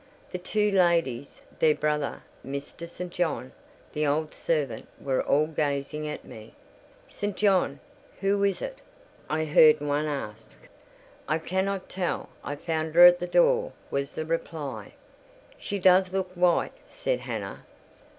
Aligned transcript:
The 0.31 0.39
two 0.39 0.71
ladies, 0.71 1.43
their 1.59 1.75
brother, 1.75 2.23
Mr. 2.43 2.89
St. 2.89 3.11
John, 3.13 3.51
the 3.93 4.07
old 4.07 4.33
servant, 4.33 4.87
were 4.99 5.21
all 5.21 5.45
gazing 5.45 6.07
at 6.07 6.25
me. 6.25 6.55
"St. 7.07 7.37
John, 7.37 7.79
who 8.19 8.43
is 8.43 8.63
it?" 8.63 8.79
I 9.29 9.45
heard 9.45 9.79
one 9.79 10.05
ask. 10.07 10.57
"I 11.27 11.37
cannot 11.37 11.87
tell: 11.87 12.29
I 12.43 12.55
found 12.55 12.95
her 12.95 13.05
at 13.05 13.19
the 13.19 13.27
door," 13.27 13.73
was 13.91 14.15
the 14.15 14.25
reply. 14.25 14.93
"She 15.59 15.77
does 15.77 16.11
look 16.11 16.31
white," 16.33 16.73
said 16.91 17.19
Hannah. 17.19 17.63